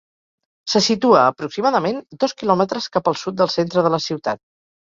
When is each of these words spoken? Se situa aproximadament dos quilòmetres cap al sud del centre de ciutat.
Se 0.71 0.79
situa 0.85 1.25
aproximadament 1.33 2.01
dos 2.25 2.35
quilòmetres 2.41 2.91
cap 2.97 3.13
al 3.13 3.21
sud 3.25 3.41
del 3.43 3.55
centre 3.59 3.85
de 3.91 4.05
ciutat. 4.11 4.43